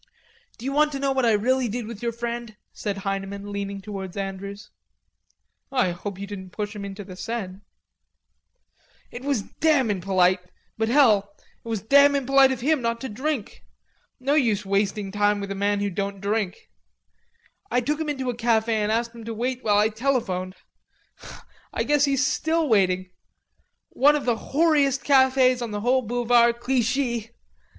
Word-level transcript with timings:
"D'you 0.57 0.71
want 0.73 0.91
to 0.93 0.99
know 0.99 1.11
what 1.11 1.27
I 1.27 1.33
really 1.33 1.69
did 1.69 1.85
with 1.85 2.01
your 2.01 2.11
friend?" 2.11 2.57
said 2.73 2.97
Heineman, 3.05 3.51
leaning 3.51 3.81
towards 3.81 4.17
Andrews. 4.17 4.71
"I 5.71 5.91
hope 5.91 6.17
you 6.17 6.25
didn't 6.25 6.49
push 6.49 6.75
him 6.75 6.83
into 6.83 7.03
the 7.03 7.15
Seine." 7.15 7.59
"It 9.11 9.23
was 9.23 9.43
damn 9.43 9.91
impolite.... 9.91 10.39
But 10.75 10.89
hell, 10.89 11.35
it 11.63 11.67
was 11.69 11.83
damn 11.83 12.15
impolite 12.15 12.51
of 12.51 12.61
him 12.61 12.81
not 12.81 12.99
to 13.01 13.09
drink.... 13.09 13.63
No 14.19 14.33
use 14.33 14.65
wasting 14.65 15.11
time 15.11 15.39
with 15.39 15.51
a 15.51 15.53
man 15.53 15.81
who 15.81 15.91
don't 15.91 16.19
drink. 16.19 16.71
I 17.69 17.79
took 17.79 17.99
him 18.01 18.09
into 18.09 18.31
a 18.31 18.35
cafe 18.35 18.81
and 18.81 18.91
asked 18.91 19.13
him 19.13 19.23
to 19.25 19.35
wait 19.35 19.63
while 19.63 19.77
I 19.77 19.89
telephoned. 19.89 20.55
I 21.71 21.83
guess 21.83 22.05
he's 22.05 22.25
still 22.25 22.67
waiting. 22.67 23.11
One 23.89 24.15
of 24.15 24.25
the 24.25 24.35
whoreiest 24.35 25.03
cafes 25.03 25.61
on 25.61 25.69
the 25.69 25.81
whole 25.81 26.01
Boulevard 26.01 26.59
Clichy." 26.59 27.29